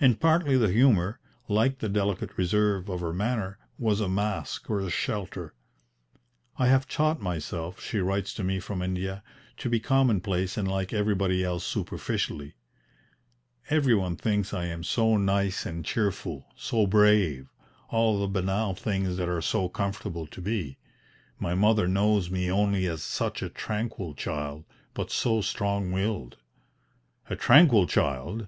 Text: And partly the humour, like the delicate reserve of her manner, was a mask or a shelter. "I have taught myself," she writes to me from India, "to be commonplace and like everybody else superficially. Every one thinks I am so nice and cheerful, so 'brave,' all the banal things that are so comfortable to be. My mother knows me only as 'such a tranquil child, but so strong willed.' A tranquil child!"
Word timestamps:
And 0.00 0.20
partly 0.20 0.56
the 0.56 0.70
humour, 0.70 1.18
like 1.48 1.80
the 1.80 1.88
delicate 1.88 2.38
reserve 2.38 2.88
of 2.88 3.00
her 3.00 3.12
manner, 3.12 3.58
was 3.76 4.00
a 4.00 4.08
mask 4.08 4.70
or 4.70 4.78
a 4.78 4.88
shelter. 4.88 5.52
"I 6.60 6.68
have 6.68 6.86
taught 6.86 7.20
myself," 7.20 7.80
she 7.80 7.98
writes 7.98 8.32
to 8.34 8.44
me 8.44 8.60
from 8.60 8.82
India, 8.82 9.24
"to 9.56 9.68
be 9.68 9.80
commonplace 9.80 10.56
and 10.56 10.68
like 10.68 10.92
everybody 10.92 11.42
else 11.42 11.66
superficially. 11.66 12.54
Every 13.68 13.96
one 13.96 14.14
thinks 14.14 14.54
I 14.54 14.66
am 14.66 14.84
so 14.84 15.16
nice 15.16 15.66
and 15.66 15.84
cheerful, 15.84 16.46
so 16.54 16.86
'brave,' 16.86 17.50
all 17.88 18.20
the 18.20 18.28
banal 18.28 18.74
things 18.76 19.16
that 19.16 19.28
are 19.28 19.42
so 19.42 19.68
comfortable 19.68 20.28
to 20.28 20.40
be. 20.40 20.78
My 21.40 21.56
mother 21.56 21.88
knows 21.88 22.30
me 22.30 22.48
only 22.48 22.86
as 22.86 23.02
'such 23.02 23.42
a 23.42 23.48
tranquil 23.50 24.14
child, 24.14 24.66
but 24.94 25.10
so 25.10 25.40
strong 25.40 25.90
willed.' 25.90 26.36
A 27.28 27.34
tranquil 27.34 27.88
child!" 27.88 28.46